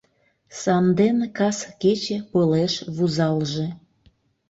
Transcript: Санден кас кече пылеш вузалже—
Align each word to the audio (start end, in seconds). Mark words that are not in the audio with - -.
Санден 0.61 1.17
кас 1.37 1.59
кече 1.81 2.17
пылеш 2.31 2.73
вузалже— 2.95 3.67